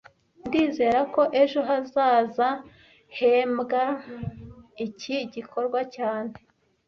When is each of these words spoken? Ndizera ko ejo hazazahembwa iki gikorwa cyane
Ndizera 0.47 1.01
ko 1.13 1.21
ejo 1.41 1.59
hazazahembwa 1.69 3.81
iki 4.85 5.17
gikorwa 5.33 5.79
cyane 5.95 6.33